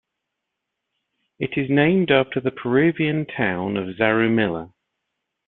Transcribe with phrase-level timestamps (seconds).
[1.37, 4.73] It is named after the Peruvian town of Zarumilla.